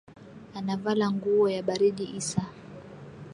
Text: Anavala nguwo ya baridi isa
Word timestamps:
Anavala 0.57 1.05
nguwo 1.13 1.45
ya 1.55 1.61
baridi 1.67 2.05
isa 2.19 2.43